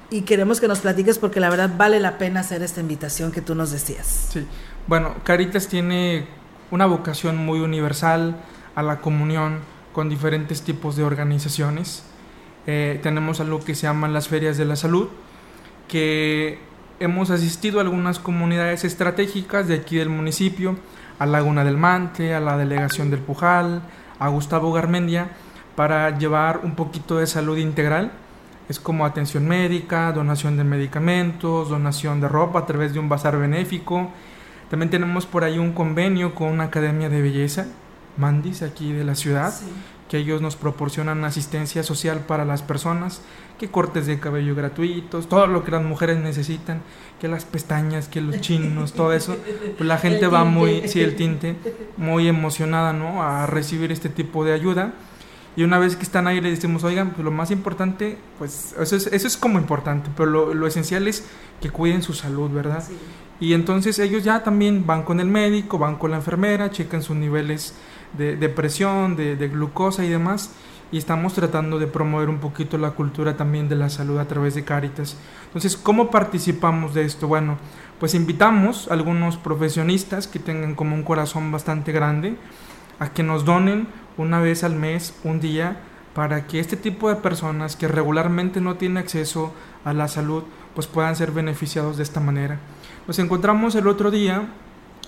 Y 0.09 0.21
queremos 0.21 0.59
que 0.59 0.67
nos 0.67 0.79
platiques 0.79 1.19
porque 1.19 1.39
la 1.39 1.49
verdad 1.49 1.71
vale 1.77 1.99
la 1.99 2.17
pena 2.17 2.41
hacer 2.41 2.61
esta 2.63 2.81
invitación 2.81 3.31
que 3.31 3.41
tú 3.41 3.55
nos 3.55 3.71
decías. 3.71 4.29
Sí, 4.31 4.45
bueno, 4.87 5.15
Caritas 5.23 5.67
tiene 5.67 6.27
una 6.71 6.85
vocación 6.85 7.37
muy 7.37 7.59
universal 7.59 8.37
a 8.75 8.83
la 8.83 9.01
comunión 9.01 9.59
con 9.93 10.09
diferentes 10.09 10.61
tipos 10.61 10.95
de 10.95 11.03
organizaciones. 11.03 12.03
Eh, 12.67 12.99
tenemos 13.03 13.39
algo 13.39 13.63
que 13.63 13.75
se 13.75 13.83
llaman 13.83 14.13
las 14.13 14.27
ferias 14.27 14.57
de 14.57 14.65
la 14.65 14.75
salud, 14.75 15.07
que 15.87 16.59
hemos 16.99 17.29
asistido 17.29 17.79
a 17.79 17.83
algunas 17.83 18.19
comunidades 18.19 18.83
estratégicas 18.83 19.67
de 19.67 19.75
aquí 19.75 19.97
del 19.97 20.09
municipio, 20.09 20.77
a 21.19 21.25
Laguna 21.25 21.63
del 21.63 21.77
Mante, 21.77 22.33
a 22.33 22.39
la 22.39 22.57
delegación 22.57 23.09
del 23.09 23.19
Pujal, 23.19 23.81
a 24.19 24.27
Gustavo 24.29 24.71
Garmendia, 24.71 25.29
para 25.75 26.17
llevar 26.17 26.61
un 26.63 26.75
poquito 26.75 27.17
de 27.17 27.27
salud 27.27 27.57
integral. 27.57 28.11
Es 28.69 28.79
como 28.79 29.05
atención 29.05 29.47
médica, 29.47 30.11
donación 30.11 30.57
de 30.57 30.63
medicamentos, 30.63 31.69
donación 31.69 32.21
de 32.21 32.27
ropa 32.27 32.59
a 32.59 32.65
través 32.65 32.93
de 32.93 32.99
un 32.99 33.09
bazar 33.09 33.37
benéfico. 33.37 34.09
También 34.69 34.89
tenemos 34.89 35.25
por 35.25 35.43
ahí 35.43 35.59
un 35.59 35.73
convenio 35.73 36.33
con 36.33 36.47
una 36.47 36.65
academia 36.65 37.09
de 37.09 37.21
belleza, 37.21 37.67
Mandis, 38.17 38.61
aquí 38.63 38.93
de 38.93 39.03
la 39.03 39.13
ciudad, 39.13 39.53
que 40.09 40.17
ellos 40.17 40.41
nos 40.41 40.55
proporcionan 40.55 41.23
asistencia 41.25 41.83
social 41.83 42.19
para 42.27 42.45
las 42.45 42.61
personas, 42.61 43.21
que 43.57 43.69
cortes 43.69 44.05
de 44.05 44.19
cabello 44.19 44.53
gratuitos, 44.53 45.27
todo 45.27 45.47
lo 45.47 45.63
que 45.63 45.71
las 45.71 45.83
mujeres 45.83 46.19
necesitan, 46.19 46.81
que 47.19 47.27
las 47.27 47.45
pestañas, 47.45 48.07
que 48.07 48.21
los 48.21 48.41
chinos, 48.41 48.93
todo 48.93 49.13
eso, 49.13 49.35
pues 49.77 49.87
la 49.87 49.97
gente 49.97 50.27
va 50.27 50.43
muy, 50.43 50.87
sí, 50.87 51.01
el 51.01 51.15
tinte, 51.15 51.55
muy 51.97 52.27
emocionada, 52.27 52.93
¿no? 52.93 53.23
A 53.23 53.47
recibir 53.47 53.91
este 53.91 54.09
tipo 54.09 54.45
de 54.45 54.53
ayuda. 54.53 54.93
Y 55.57 55.63
una 55.63 55.79
vez 55.79 55.95
que 55.95 56.03
están 56.03 56.27
ahí 56.27 56.41
le 56.41 56.49
decimos, 56.49 56.83
oigan, 56.83 57.11
pues 57.11 57.23
lo 57.23 57.31
más 57.31 57.49
importante, 57.49 58.17
pues 58.37 58.75
eso 58.79 58.95
es, 58.97 59.07
eso 59.07 59.25
es 59.25 59.37
como 59.37 59.57
importante, 59.57 60.09
pero 60.15 60.29
lo, 60.29 60.53
lo 60.53 60.67
esencial 60.67 61.07
es 61.07 61.25
que 61.61 61.69
cuiden 61.69 62.03
su 62.03 62.13
salud, 62.13 62.51
¿verdad? 62.51 62.83
Y 63.39 63.53
entonces 63.53 63.97
ellos 63.99 64.23
ya 64.23 64.43
también 64.43 64.85
van 64.85 65.03
con 65.03 65.21
el 65.21 65.27
médico, 65.27 65.77
van 65.77 65.95
con 65.95 66.11
la 66.11 66.17
enfermera, 66.17 66.71
checan 66.71 67.01
sus 67.01 67.15
niveles 67.15 67.73
de, 68.13 68.35
de 68.35 68.49
presión, 68.49 69.15
de, 69.15 69.35
de, 69.35 69.47
glucosa 69.47 70.03
y 70.05 70.09
demás. 70.09 70.53
Y 70.91 70.97
estamos 70.97 71.33
tratando 71.33 71.79
de 71.79 71.87
promover 71.87 72.29
un 72.29 72.37
poquito 72.39 72.77
la 72.77 72.91
cultura 72.91 73.35
también 73.35 73.67
de 73.67 73.75
la 73.75 73.89
salud 73.89 74.19
a 74.19 74.27
través 74.27 74.55
de 74.55 74.63
Caritas. 74.63 75.17
Entonces, 75.47 75.75
¿cómo 75.77 76.11
participamos 76.11 76.93
de 76.93 77.03
esto? 77.03 77.27
Bueno, 77.27 77.57
pues 77.99 78.13
invitamos 78.13 78.87
a 78.89 78.93
algunos 78.93 79.37
profesionistas 79.37 80.27
que 80.27 80.39
tengan 80.39 80.75
como 80.75 80.95
un 80.95 81.03
corazón 81.03 81.51
bastante 81.51 81.91
grande 81.91 82.37
a 82.99 83.09
que 83.09 83.23
nos 83.23 83.45
donen 83.45 83.87
una 84.17 84.39
vez 84.39 84.63
al 84.63 84.75
mes, 84.75 85.15
un 85.23 85.39
día, 85.39 85.81
para 86.13 86.47
que 86.47 86.59
este 86.59 86.77
tipo 86.77 87.09
de 87.09 87.15
personas 87.15 87.75
que 87.75 87.87
regularmente 87.87 88.61
no 88.61 88.75
tienen 88.75 88.97
acceso 88.97 89.53
a 89.83 89.93
la 89.93 90.07
salud, 90.07 90.43
pues 90.73 90.87
puedan 90.87 91.15
ser 91.15 91.31
beneficiados 91.31 91.97
de 91.97 92.03
esta 92.03 92.19
manera. 92.19 92.59
Nos 93.07 93.19
encontramos 93.19 93.75
el 93.75 93.87
otro 93.87 94.11
día 94.11 94.47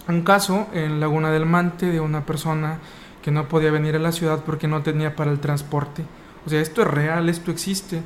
un 0.08 0.22
caso 0.22 0.68
en 0.74 1.00
Laguna 1.00 1.32
del 1.32 1.46
Mante 1.46 1.88
de 1.88 2.00
una 2.00 2.26
persona 2.26 2.80
que 3.22 3.32
no 3.32 3.48
podía 3.48 3.72
venir 3.72 3.96
a 3.96 4.00
la 4.00 4.12
ciudad 4.12 4.44
porque 4.46 4.68
no 4.68 4.82
tenía 4.82 5.16
para 5.16 5.32
el 5.32 5.40
transporte. 5.40 6.04
O 6.46 6.50
sea, 6.50 6.62
esto 6.62 6.82
es 6.82 6.88
real, 6.88 7.28
esto 7.28 7.52
existe. 7.52 8.02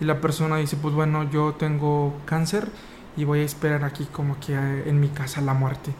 Y 0.00 0.04
la 0.04 0.20
persona 0.20 0.56
dice, 0.56 0.76
pues 0.76 0.94
bueno, 0.94 1.30
yo 1.30 1.52
tengo 1.52 2.14
cáncer 2.24 2.68
y 3.16 3.24
voy 3.24 3.40
a 3.40 3.44
esperar 3.44 3.84
aquí 3.84 4.06
como 4.10 4.40
que 4.40 4.54
en 4.54 4.98
mi 4.98 5.08
casa 5.08 5.42
la 5.42 5.52
muerte. 5.52 5.92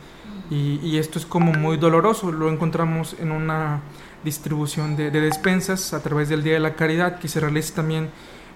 Y, 0.50 0.80
y 0.82 0.98
esto 0.98 1.18
es 1.18 1.26
como 1.26 1.52
muy 1.52 1.76
doloroso. 1.76 2.32
Lo 2.32 2.50
encontramos 2.50 3.14
en 3.20 3.30
una 3.30 3.80
distribución 4.24 4.96
de, 4.96 5.10
de, 5.10 5.20
despensas 5.20 5.92
a 5.92 6.02
través 6.02 6.28
del 6.28 6.42
Día 6.42 6.54
de 6.54 6.60
la 6.60 6.74
Caridad 6.74 7.18
que 7.18 7.28
se 7.28 7.40
realiza 7.40 7.74
también 7.74 8.08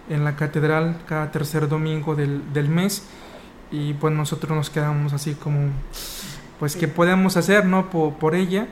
en 0.09 0.25
la 0.25 0.37
catedral 0.37 0.97
cada 1.07 1.31
tercer 1.31 1.69
domingo 1.69 2.15
del, 2.15 2.53
del 2.53 2.69
mes 2.69 3.03
y 3.71 3.95
pues 3.95 4.15
nosotros 4.15 4.57
nos 4.57 4.71
quedamos 4.71 5.13
así 5.13 5.35
como 5.35 5.71
pues 6.59 6.77
qué 6.77 6.89
podemos 6.89 7.37
hacer 7.37 7.65
no 7.67 7.91
por, 7.91 8.15
por, 8.15 8.35
ella. 8.35 8.67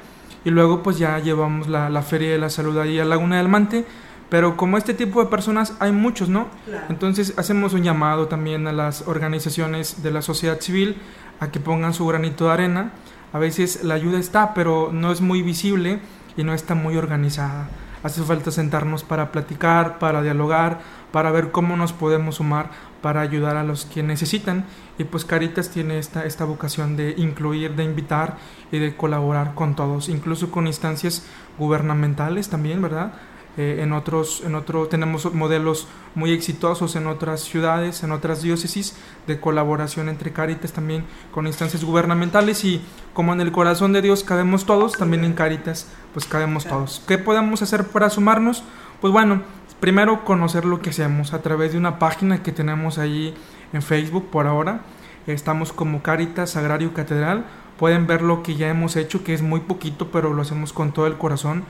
Y 0.45 0.51
luego 0.51 0.83
pues 0.83 0.99
ya 0.99 1.19
llevamos 1.19 1.69
la, 1.69 1.91
la, 1.91 2.03
feria 2.03 2.31
de 2.31 2.39
la 2.39 2.51
salud 2.51 2.77
ahí 2.79 2.99
a 2.99 3.05
Laguna 3.05 3.39
del 3.39 3.49
Mante. 3.49 3.85
Pero 4.29 4.57
como 4.57 4.79
este 4.79 4.95
tipo 4.95 5.23
de 5.23 5.31
personas 5.31 5.75
hay 5.81 5.93
muchos 5.93 6.29
no 6.29 6.49
claro. 6.65 6.87
entonces 6.89 7.35
hacemos 7.37 7.75
un 7.75 7.83
llamado 7.83 8.27
también 8.27 8.67
a 8.67 8.73
las 8.73 9.07
organizaciones 9.07 10.03
de 10.03 10.11
la 10.11 10.23
sociedad 10.23 10.61
civil 10.61 10.97
a 11.41 11.51
que 11.51 11.61
pongan 11.61 11.95
su 11.95 12.07
granito 12.07 12.47
de 12.47 12.53
arena. 12.53 12.93
A 13.33 13.39
veces 13.39 13.85
la 13.85 13.95
ayuda 13.95 14.19
está 14.19 14.55
pero 14.55 14.91
no 14.93 15.13
es 15.13 15.21
muy 15.21 15.43
visible 15.43 16.01
y 16.37 16.45
no 16.45 16.55
está 16.55 16.75
muy 16.75 16.97
organizada. 16.97 17.69
Hace 18.05 18.23
falta 18.23 18.51
sentarnos 18.53 19.03
para 19.03 19.33
platicar, 19.33 19.99
para 19.99 20.23
dialogar, 20.23 20.81
para 21.11 21.33
ver 21.33 21.51
cómo 21.51 21.77
nos 21.77 21.93
podemos 21.93 22.37
sumar 22.37 22.71
para 23.01 23.23
ayudar 23.23 23.57
a 23.57 23.65
los 23.65 23.87
que 23.87 24.03
necesitan. 24.03 24.67
Y 24.99 25.05
pues 25.05 25.25
Caritas 25.25 25.71
tiene 25.71 25.99
esta, 25.99 26.25
esta 26.25 26.45
vocación 26.45 26.97
de 26.97 27.15
incluir, 27.17 27.75
de 27.75 27.85
invitar 27.85 28.37
y 28.71 28.79
de 28.79 28.95
colaborar 28.95 29.55
con 29.55 29.75
todos, 29.75 30.09
incluso 30.09 30.51
con 30.51 30.67
instancias 30.67 31.25
gubernamentales 31.59 32.49
también, 32.49 32.81
¿verdad? 32.81 33.15
Eh, 33.57 33.81
en 33.83 33.93
otros, 33.93 34.43
en 34.45 34.55
otro, 34.57 34.89
tenemos 34.89 35.33
modelos 35.33 35.87
muy 36.17 36.33
exitosos 36.33 36.97
en 36.97 37.07
otras 37.07 37.41
ciudades, 37.41 38.03
en 38.03 38.11
otras 38.11 38.43
diócesis, 38.43 38.97
de 39.29 39.39
colaboración 39.39 40.09
entre 40.09 40.33
Caritas 40.33 40.73
también 40.73 41.05
con 41.31 41.47
instancias 41.47 41.85
gubernamentales 41.85 42.65
y 42.65 42.83
como 43.15 43.33
en 43.33 43.41
el 43.41 43.53
corazón 43.53 43.95
de 43.95 44.03
Dios 44.03 44.23
cabemos 44.25 44.67
todos, 44.67 44.93
también 44.93 45.25
en 45.25 45.33
Caritas 45.33 45.89
pues 46.13 46.27
cabemos 46.27 46.67
todos. 46.67 47.03
¿Qué 47.09 47.17
podemos 47.17 47.63
hacer 47.63 47.85
para 47.87 48.11
sumarnos? 48.11 48.63
Pues 49.01 49.13
bueno, 49.13 49.43
primero 49.81 50.25
conocer 50.25 50.67
lo 50.67 50.83
que 50.83 50.91
hacemos 50.91 51.33
a 51.33 51.41
través 51.41 51.73
de 51.73 51.79
una 51.79 51.99
página 51.99 52.43
que 52.43 52.53
tenemos 52.53 52.99
ahí 52.99 53.35
en 53.73 53.81
Facebook 53.81 54.29
por 54.31 54.47
ahora. 54.47 54.83
Estamos 55.27 55.73
como 55.73 56.03
Caritas 56.03 56.57
Agrario 56.57 56.93
Catedral. 56.93 57.47
Pueden 57.79 58.07
ver 58.07 58.21
lo 58.21 58.43
que 58.43 58.55
ya 58.55 58.69
hemos 58.69 58.97
hecho, 58.97 59.25
que 59.25 59.33
es 59.33 59.41
muy 59.41 59.61
poquito, 59.61 60.11
pero 60.13 60.35
lo 60.35 60.43
hacemos 60.43 60.73
con 60.73 60.93
todo 60.93 61.07
el 61.07 61.17
corazón 61.17 61.65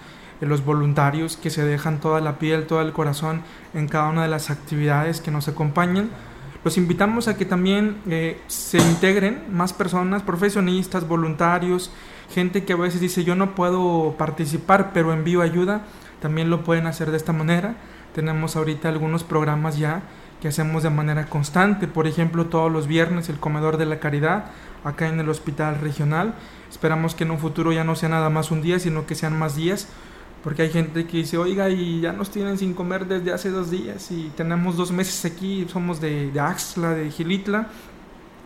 los 0.46 0.64
voluntarios 0.64 1.36
que 1.36 1.50
se 1.50 1.64
dejan 1.64 2.00
toda 2.00 2.20
la 2.20 2.38
piel, 2.38 2.66
todo 2.66 2.80
el 2.80 2.92
corazón 2.92 3.42
en 3.72 3.88
cada 3.88 4.08
una 4.08 4.22
de 4.22 4.28
las 4.28 4.50
actividades 4.50 5.20
que 5.20 5.30
nos 5.30 5.48
acompañan. 5.48 6.10
Los 6.64 6.78
invitamos 6.78 7.28
a 7.28 7.37
que 7.37 7.44
también 7.44 7.99
eh, 8.09 8.40
se 8.47 8.78
integren 8.78 9.44
más 9.50 9.75
personas, 9.75 10.23
profesionistas, 10.23 11.06
voluntarios, 11.06 11.90
gente 12.30 12.64
que 12.64 12.73
a 12.73 12.76
veces 12.76 13.02
dice 13.02 13.23
yo 13.23 13.35
no 13.35 13.54
puedo 13.54 14.14
participar 14.16 14.92
pero 14.94 15.12
envío 15.12 15.42
ayuda, 15.42 15.83
también 16.21 16.49
lo 16.49 16.64
pueden 16.64 16.87
hacer 16.87 17.11
de 17.11 17.18
esta 17.18 17.35
manera. 17.35 17.76
Tenemos 18.14 18.56
ahorita 18.56 18.88
algunos 18.88 19.25
programas 19.25 19.76
ya 19.76 20.04
que 20.40 20.49
hacemos 20.49 20.83
de 20.83 20.88
manera 20.88 21.26
constante, 21.26 21.87
por 21.87 22.06
ejemplo 22.06 22.47
todos 22.47 22.73
los 22.73 22.87
viernes 22.87 23.28
el 23.28 23.38
comedor 23.38 23.76
de 23.76 23.85
la 23.85 24.00
caridad 24.00 24.47
acá 24.85 25.09
en 25.09 25.21
el 25.21 25.28
hospital 25.28 25.80
regional. 25.83 26.35
Esperamos 26.71 27.14
que 27.14 27.25
en 27.25 27.30
un 27.30 27.38
futuro 27.38 27.73
ya 27.73 27.85
no 27.85 27.94
sea 27.94 28.09
nada 28.09 28.30
más 28.30 28.50
un 28.50 28.62
día, 28.62 28.78
sino 28.78 29.04
que 29.04 29.14
sean 29.14 29.38
más 29.38 29.54
días 29.54 29.88
porque 30.44 30.60
hay 30.60 30.70
gente 30.70 31.06
que 31.06 31.16
dice, 31.16 31.38
oiga, 31.38 31.70
y 31.70 32.02
ya 32.02 32.12
nos 32.12 32.30
tienen 32.30 32.58
sin 32.58 32.74
comer 32.74 33.06
desde 33.06 33.32
hace 33.32 33.48
dos 33.48 33.70
días 33.70 34.10
y 34.10 34.30
tenemos 34.36 34.76
dos 34.76 34.92
meses 34.92 35.24
aquí, 35.24 35.66
somos 35.72 36.02
de, 36.02 36.30
de 36.30 36.38
Axla, 36.38 36.90
de 36.90 37.10
Gilitla, 37.10 37.68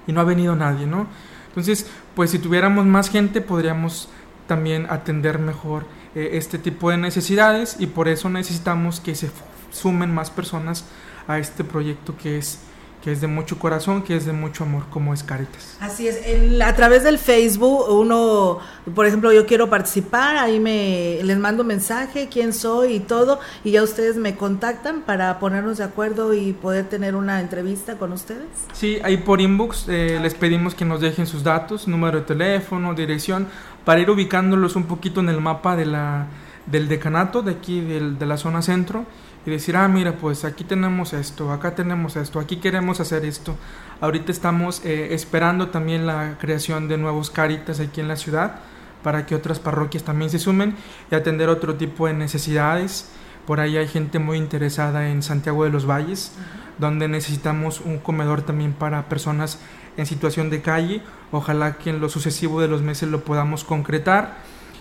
y 0.06 0.12
no 0.12 0.20
ha 0.20 0.24
venido 0.24 0.54
nadie, 0.54 0.86
¿no? 0.86 1.08
Entonces, 1.48 1.90
pues 2.14 2.30
si 2.30 2.38
tuviéramos 2.38 2.86
más 2.86 3.10
gente, 3.10 3.40
podríamos 3.40 4.08
también 4.46 4.86
atender 4.88 5.40
mejor 5.40 5.86
eh, 6.14 6.30
este 6.34 6.58
tipo 6.58 6.88
de 6.88 6.98
necesidades 6.98 7.76
y 7.80 7.88
por 7.88 8.06
eso 8.06 8.30
necesitamos 8.30 9.00
que 9.00 9.16
se 9.16 9.28
sumen 9.72 10.14
más 10.14 10.30
personas 10.30 10.84
a 11.26 11.38
este 11.38 11.64
proyecto 11.64 12.16
que 12.16 12.38
es 12.38 12.60
que 13.02 13.12
es 13.12 13.20
de 13.20 13.26
mucho 13.26 13.58
corazón, 13.58 14.02
que 14.02 14.16
es 14.16 14.26
de 14.26 14.32
mucho 14.32 14.64
amor, 14.64 14.84
como 14.90 15.14
es 15.14 15.22
Caritas. 15.22 15.76
Así 15.80 16.08
es, 16.08 16.26
en, 16.26 16.60
a 16.60 16.74
través 16.74 17.04
del 17.04 17.18
Facebook, 17.18 17.88
uno, 17.90 18.58
por 18.94 19.06
ejemplo, 19.06 19.32
yo 19.32 19.46
quiero 19.46 19.70
participar, 19.70 20.36
ahí 20.36 20.58
me 20.58 21.20
les 21.22 21.38
mando 21.38 21.64
mensaje, 21.64 22.28
quién 22.30 22.52
soy 22.52 22.94
y 22.94 23.00
todo, 23.00 23.38
y 23.64 23.70
ya 23.72 23.82
ustedes 23.82 24.16
me 24.16 24.36
contactan 24.36 25.02
para 25.02 25.38
ponernos 25.38 25.78
de 25.78 25.84
acuerdo 25.84 26.34
y 26.34 26.52
poder 26.52 26.86
tener 26.86 27.14
una 27.14 27.40
entrevista 27.40 27.96
con 27.96 28.12
ustedes. 28.12 28.48
Sí, 28.72 28.98
ahí 29.04 29.18
por 29.18 29.40
inbox 29.40 29.86
eh, 29.88 30.18
les 30.20 30.34
pedimos 30.34 30.74
que 30.74 30.84
nos 30.84 31.00
dejen 31.00 31.26
sus 31.26 31.44
datos, 31.44 31.86
número 31.86 32.18
de 32.18 32.24
teléfono, 32.24 32.94
dirección, 32.94 33.46
para 33.84 34.00
ir 34.00 34.10
ubicándolos 34.10 34.76
un 34.76 34.84
poquito 34.84 35.20
en 35.20 35.28
el 35.28 35.40
mapa 35.40 35.76
de 35.76 35.86
la, 35.86 36.26
del 36.70 36.88
decanato, 36.88 37.42
de 37.42 37.52
aquí, 37.52 37.80
del, 37.80 38.18
de 38.18 38.26
la 38.26 38.36
zona 38.36 38.62
centro 38.62 39.06
y 39.46 39.50
decir, 39.50 39.76
ah, 39.76 39.88
mira, 39.88 40.12
pues 40.12 40.44
aquí 40.44 40.64
tenemos 40.64 41.12
esto, 41.12 41.52
acá 41.52 41.74
tenemos 41.74 42.16
esto, 42.16 42.38
aquí 42.38 42.56
queremos 42.56 43.00
hacer 43.00 43.24
esto. 43.24 43.56
Ahorita 44.00 44.30
estamos 44.30 44.84
eh, 44.84 45.14
esperando 45.14 45.68
también 45.68 46.06
la 46.06 46.36
creación 46.38 46.88
de 46.88 46.98
nuevos 46.98 47.30
caritas 47.30 47.80
aquí 47.80 48.00
en 48.00 48.08
la 48.08 48.16
ciudad 48.16 48.56
para 49.02 49.26
que 49.26 49.34
otras 49.34 49.58
parroquias 49.58 50.02
también 50.02 50.30
se 50.30 50.38
sumen 50.38 50.74
y 51.10 51.14
atender 51.14 51.48
otro 51.48 51.76
tipo 51.76 52.06
de 52.06 52.14
necesidades. 52.14 53.08
Por 53.46 53.60
ahí 53.60 53.76
hay 53.76 53.88
gente 53.88 54.18
muy 54.18 54.36
interesada 54.36 55.08
en 55.08 55.22
Santiago 55.22 55.64
de 55.64 55.70
los 55.70 55.88
Valles, 55.88 56.32
uh 56.34 56.40
-huh. 56.40 56.78
donde 56.78 57.08
necesitamos 57.08 57.80
un 57.80 57.98
comedor 57.98 58.42
también 58.42 58.74
para 58.74 59.08
personas 59.08 59.60
en 59.96 60.04
situación 60.04 60.50
de 60.50 60.60
calle. 60.60 61.00
Ojalá 61.32 61.78
que 61.78 61.90
en 61.90 62.00
lo 62.00 62.08
sucesivo 62.08 62.60
de 62.60 62.68
los 62.68 62.82
meses 62.82 63.08
lo 63.08 63.20
podamos 63.20 63.64
concretar 63.64 64.36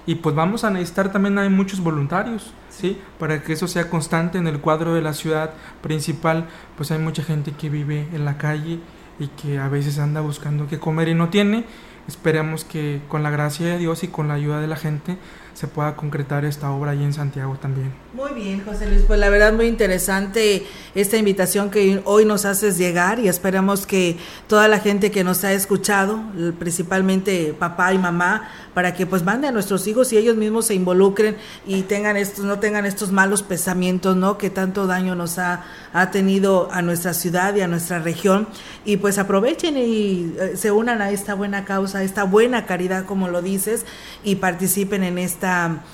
y 0.08 0.16
pues 0.16 0.34
vamos 0.34 0.64
a 0.64 0.72
necesitar 0.72 1.12
también 1.12 1.38
hay 1.38 1.50
muchos 1.50 1.82
voluntarios, 1.82 2.54
¿sí? 2.70 2.98
Para 3.20 3.44
que 3.44 3.52
eso 3.52 3.68
sea 3.68 3.90
constante 3.90 4.38
en 4.38 4.48
el 4.48 4.62
cuadro 4.62 4.94
de 4.94 5.02
la 5.02 5.14
ciudad 5.14 5.52
principal, 5.82 6.48
pues 6.78 6.92
hay 6.92 6.98
mucha 6.98 7.24
gente 7.24 7.52
que 7.52 7.70
vive 7.70 8.08
en 8.14 8.24
la 8.24 8.38
calle 8.38 8.80
y 9.20 9.28
que 9.28 9.60
a 9.60 9.68
veces 9.68 10.00
anda 10.00 10.22
buscando 10.22 10.66
qué 10.68 10.80
comer 10.80 11.10
y 11.10 11.14
no 11.14 11.28
tiene. 11.28 11.66
Esperemos 12.08 12.64
que 12.64 13.02
con 13.10 13.22
la 13.22 13.30
gracia 13.30 13.68
de 13.68 13.78
Dios 13.78 14.06
y 14.06 14.08
con 14.08 14.30
la 14.30 14.36
ayuda 14.36 14.62
de 14.62 14.68
la 14.68 14.78
gente 14.78 15.18
se 15.58 15.66
pueda 15.66 15.96
concretar 15.96 16.46
esta 16.46 16.70
obra 16.70 16.92
ahí 16.92 17.04
en 17.04 17.14
Santiago 17.14 17.58
también. 17.60 17.92
Muy 18.14 18.32
bien, 18.34 18.64
José 18.64 18.88
Luis, 18.88 19.02
pues 19.08 19.20
la 19.20 19.28
verdad 19.30 19.54
muy 19.54 19.66
interesante 19.66 20.68
esta 20.94 21.18
invitación 21.18 21.72
que 21.72 22.00
hoy 22.06 22.26
nos 22.26 22.46
haces 22.46 22.78
llegar 22.78 23.18
y 23.18 23.28
esperamos 23.28 23.88
que 23.88 24.18
toda 24.46 24.68
la 24.68 24.80
gente 24.80 25.10
que 25.10 25.24
nos 25.24 25.44
ha 25.44 25.54
escuchado, 25.54 26.20
principalmente 26.60 27.56
papá 27.58 27.92
y 27.92 27.98
mamá, 27.98 28.52
para 28.76 28.94
que 28.94 29.08
pues 29.08 29.24
manden 29.24 29.50
a 29.50 29.52
nuestros 29.52 29.88
hijos 29.88 30.14
y 30.14 30.18
ellos 30.18 30.36
mismos 30.36 30.68
se 30.68 30.76
involucren 30.76 31.38
y 31.66 31.82
tengan 31.82 32.18
estos, 32.18 32.46
no 32.46 32.60
tengan 32.60 32.86
estos 32.86 33.12
malos 33.12 33.42
pensamientos, 33.42 34.16
¿no? 34.16 34.38
Que 34.38 34.52
tanto 34.52 34.86
daño 34.86 35.16
nos 35.16 35.40
ha, 35.40 35.64
ha 35.92 36.12
tenido 36.12 36.70
a 36.72 36.84
nuestra 36.84 37.16
ciudad 37.16 37.56
y 37.56 37.62
a 37.62 37.68
nuestra 37.68 37.98
región 37.98 38.48
y 38.86 38.98
pues 38.98 39.18
aprovechen 39.18 39.76
y 39.76 40.36
se 40.54 40.72
unan 40.72 41.02
a 41.02 41.10
esta 41.10 41.34
buena 41.34 41.66
causa, 41.66 41.98
a 41.98 42.04
esta 42.04 42.26
buena 42.26 42.68
caridad, 42.68 43.06
como 43.06 43.28
lo 43.28 43.42
dices, 43.42 43.88
y 44.24 44.36
participen 44.36 45.04
en 45.04 45.18
esta 45.18 45.47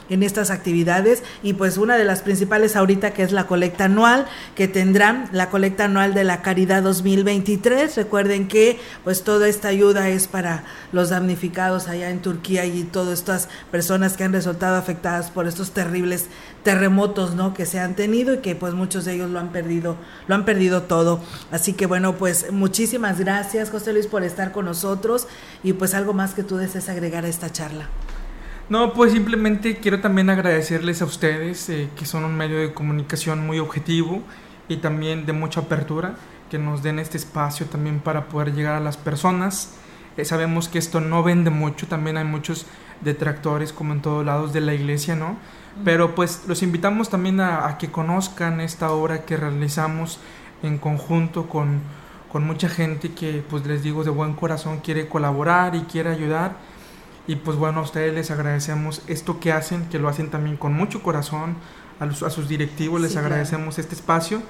en 0.09 0.23
estas 0.23 0.49
actividades 0.49 1.23
y 1.41 1.53
pues 1.53 1.77
una 1.77 1.97
de 1.97 2.05
las 2.05 2.21
principales 2.21 2.75
ahorita 2.75 3.11
que 3.11 3.23
es 3.23 3.31
la 3.31 3.47
colecta 3.47 3.85
anual 3.85 4.25
que 4.55 4.67
tendrán 4.67 5.29
la 5.31 5.49
colecta 5.49 5.85
anual 5.85 6.13
de 6.13 6.23
la 6.23 6.41
Caridad 6.41 6.83
2023. 6.83 7.95
Recuerden 7.95 8.47
que 8.47 8.79
pues 9.03 9.23
toda 9.23 9.47
esta 9.47 9.67
ayuda 9.67 10.09
es 10.09 10.27
para 10.27 10.63
los 10.91 11.09
damnificados 11.09 11.87
allá 11.87 12.09
en 12.09 12.21
Turquía 12.21 12.65
y 12.65 12.83
todas 12.83 13.19
estas 13.19 13.49
personas 13.71 14.17
que 14.17 14.23
han 14.23 14.33
resultado 14.33 14.75
afectadas 14.75 15.31
por 15.31 15.47
estos 15.47 15.71
terribles 15.71 16.27
terremotos, 16.63 17.35
¿no? 17.35 17.53
que 17.53 17.65
se 17.65 17.79
han 17.79 17.95
tenido 17.95 18.33
y 18.33 18.37
que 18.39 18.55
pues 18.55 18.73
muchos 18.73 19.05
de 19.05 19.13
ellos 19.13 19.29
lo 19.29 19.39
han 19.39 19.51
perdido, 19.51 19.97
lo 20.27 20.35
han 20.35 20.45
perdido 20.45 20.83
todo. 20.83 21.19
Así 21.51 21.73
que 21.73 21.85
bueno, 21.85 22.15
pues 22.15 22.51
muchísimas 22.51 23.19
gracias, 23.19 23.69
José 23.69 23.93
Luis, 23.93 24.07
por 24.07 24.23
estar 24.23 24.51
con 24.51 24.65
nosotros 24.65 25.27
y 25.63 25.73
pues 25.73 25.93
algo 25.93 26.13
más 26.13 26.33
que 26.33 26.43
tú 26.43 26.57
desees 26.57 26.89
agregar 26.89 27.25
a 27.25 27.27
esta 27.27 27.51
charla. 27.51 27.89
No, 28.69 28.93
pues 28.93 29.11
simplemente 29.11 29.77
quiero 29.77 29.99
también 29.99 30.29
agradecerles 30.29 31.01
a 31.01 31.05
ustedes 31.05 31.67
eh, 31.69 31.89
que 31.97 32.05
son 32.05 32.23
un 32.23 32.35
medio 32.35 32.59
de 32.59 32.73
comunicación 32.73 33.45
muy 33.45 33.59
objetivo 33.59 34.23
y 34.69 34.77
también 34.77 35.25
de 35.25 35.33
mucha 35.33 35.61
apertura, 35.61 36.15
que 36.49 36.57
nos 36.57 36.81
den 36.81 36.97
este 36.97 37.17
espacio 37.17 37.65
también 37.65 37.99
para 37.99 38.29
poder 38.29 38.53
llegar 38.53 38.75
a 38.75 38.79
las 38.79 38.95
personas. 38.95 39.75
Eh, 40.15 40.23
sabemos 40.23 40.69
que 40.69 40.79
esto 40.79 41.01
no 41.01 41.23
vende 41.23 41.49
mucho, 41.49 41.87
también 41.87 42.15
hay 42.15 42.23
muchos 42.23 42.65
detractores 43.01 43.73
como 43.73 43.93
en 43.93 44.01
todos 44.01 44.25
lados 44.25 44.53
de 44.53 44.61
la 44.61 44.73
iglesia, 44.73 45.15
¿no? 45.15 45.35
Pero 45.83 46.15
pues 46.15 46.43
los 46.47 46.63
invitamos 46.63 47.09
también 47.09 47.41
a, 47.41 47.77
que 47.77 47.91
conozcan 47.91 48.61
esta 48.61 48.91
obra 48.91 49.25
que 49.25 49.35
realizamos 49.35 50.19
en 50.61 50.77
conjunto 50.77 51.49
con, 51.49 51.81
con 52.31 52.45
mucha 52.45 52.69
gente 52.69 53.11
que 53.11 53.43
pues 53.49 53.65
les 53.65 53.83
digo 53.83 54.05
de 54.05 54.11
buen 54.11 54.33
corazón 54.33 54.79
quiere 54.79 55.09
colaborar 55.09 55.75
y 55.75 55.81
quiere 55.81 56.11
ayudar 56.11 56.55
y 57.27 57.37
pues 57.37 57.57
bueno, 57.57 57.79
a 57.79 57.83
ustedes 57.83 58.13
les 58.13 58.31
agradecemos 58.31 59.01
esto 59.07 59.39
que 59.39 59.51
hacen, 59.51 59.87
que 59.89 59.99
lo 59.99 60.09
hacen 60.09 60.29
también 60.29 60.57
con 60.57 60.73
mucho 60.73 61.01
corazón, 61.01 61.55
a, 61.99 62.05
a 62.05 62.29
sus 62.29 62.49
directivos 62.49 63.01
les 63.01 63.15
agradecemos 63.15 63.79
este 63.79 63.95
espacio. 63.95 64.41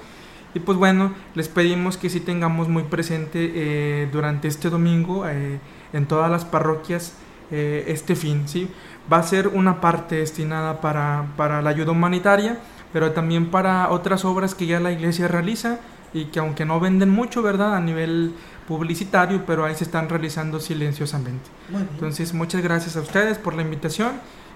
Y 0.54 0.60
pues 0.60 0.78
bueno, 0.78 1.12
les 1.34 1.48
pedimos 1.48 1.96
que 1.96 2.08
sí 2.08 2.20
tengamos 2.20 2.68
muy 2.68 2.84
presente 2.84 3.52
eh, 3.54 4.08
durante 4.12 4.46
este 4.46 4.70
domingo 4.70 5.28
eh, 5.28 5.58
en 5.92 6.06
todas 6.06 6.30
las 6.30 6.44
parroquias 6.44 7.14
eh, 7.50 7.84
este 7.88 8.14
fin, 8.14 8.46
¿sí? 8.46 8.68
Va 9.12 9.18
a 9.18 9.22
ser 9.24 9.48
una 9.48 9.80
parte 9.80 10.16
destinada 10.16 10.80
para, 10.80 11.26
para 11.36 11.60
la 11.60 11.70
ayuda 11.70 11.90
humanitaria, 11.90 12.58
pero 12.92 13.10
también 13.10 13.50
para 13.50 13.90
otras 13.90 14.24
obras 14.24 14.54
que 14.54 14.66
ya 14.66 14.78
la 14.78 14.92
iglesia 14.92 15.26
realiza 15.26 15.80
y 16.14 16.26
que 16.26 16.38
aunque 16.38 16.64
no 16.64 16.80
venden 16.80 17.10
mucho, 17.10 17.42
¿verdad? 17.42 17.74
A 17.74 17.80
nivel 17.80 18.32
publicitario, 18.66 19.44
pero 19.44 19.64
ahí 19.64 19.74
se 19.74 19.84
están 19.84 20.08
realizando 20.08 20.60
silenciosamente. 20.60 21.50
Entonces, 21.92 22.32
muchas 22.32 22.62
gracias 22.62 22.96
a 22.96 23.00
ustedes 23.00 23.36
por 23.36 23.54
la 23.54 23.62
invitación 23.62 24.12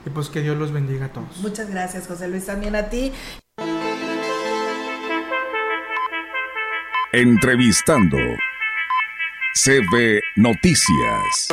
y 0.07 0.11
pues 0.11 0.29
que 0.29 0.41
Dios 0.41 0.57
los 0.57 0.73
bendiga 0.73 1.07
a 1.07 1.09
todos. 1.09 1.37
Muchas 1.43 1.69
gracias, 1.69 2.07
José 2.07 2.29
Luis, 2.29 2.47
también 2.47 2.77
a 2.77 2.88
ti. 2.88 3.12
Entrevistando 7.12 8.19
CB 9.55 10.21
Noticias. 10.37 11.49